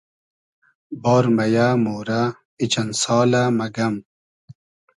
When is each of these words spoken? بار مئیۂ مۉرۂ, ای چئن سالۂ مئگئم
بار 1.01 1.25
مئیۂ 1.35 1.67
مۉرۂ, 1.83 2.23
ای 2.59 2.65
چئن 2.73 2.89
سالۂ 3.01 3.43
مئگئم 3.57 3.95